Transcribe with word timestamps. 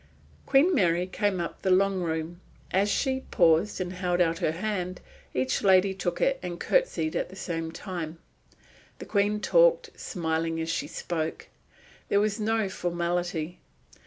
Queen 0.47 0.73
Mary 0.73 1.05
came 1.05 1.39
up 1.39 1.61
the 1.61 1.69
long 1.69 2.01
room. 2.01 2.41
As 2.71 2.89
she 2.89 3.19
paused 3.29 3.79
and 3.79 3.93
held 3.93 4.19
out 4.19 4.39
her 4.39 4.53
hand, 4.53 4.99
each 5.31 5.61
lady 5.61 5.93
took 5.93 6.19
it 6.19 6.39
and 6.41 6.59
curtsied 6.59 7.15
at 7.15 7.29
the 7.29 7.35
same 7.35 7.71
time. 7.71 8.17
The 8.97 9.05
Queen 9.05 9.39
talked, 9.39 9.91
smiling 9.95 10.59
as 10.59 10.71
she 10.71 10.87
spoke. 10.87 11.49
There 12.09 12.19
was 12.19 12.39
no 12.39 12.67
formality. 12.67 13.59